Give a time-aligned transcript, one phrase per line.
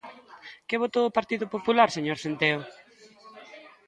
[0.67, 2.59] ¿Que votou o Partido Popular, señor Centeo?